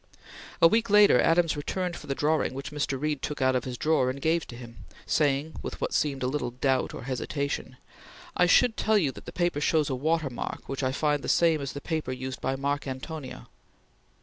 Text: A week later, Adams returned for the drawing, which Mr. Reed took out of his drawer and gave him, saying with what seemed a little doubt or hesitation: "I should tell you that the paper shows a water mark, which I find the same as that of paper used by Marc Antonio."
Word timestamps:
A 0.63 0.67
week 0.67 0.89
later, 0.89 1.21
Adams 1.21 1.55
returned 1.55 1.95
for 1.95 2.07
the 2.07 2.15
drawing, 2.15 2.55
which 2.55 2.71
Mr. 2.71 2.99
Reed 2.99 3.21
took 3.21 3.39
out 3.39 3.55
of 3.55 3.65
his 3.65 3.77
drawer 3.77 4.09
and 4.09 4.19
gave 4.19 4.49
him, 4.49 4.77
saying 5.05 5.53
with 5.61 5.79
what 5.79 5.93
seemed 5.93 6.23
a 6.23 6.27
little 6.27 6.49
doubt 6.49 6.91
or 6.95 7.03
hesitation: 7.03 7.77
"I 8.35 8.47
should 8.47 8.75
tell 8.77 8.97
you 8.97 9.11
that 9.11 9.25
the 9.25 9.31
paper 9.31 9.61
shows 9.61 9.91
a 9.91 9.95
water 9.95 10.31
mark, 10.31 10.67
which 10.67 10.81
I 10.81 10.91
find 10.91 11.21
the 11.21 11.29
same 11.29 11.61
as 11.61 11.73
that 11.73 11.81
of 11.83 11.83
paper 11.83 12.11
used 12.11 12.41
by 12.41 12.55
Marc 12.55 12.87
Antonio." 12.87 13.49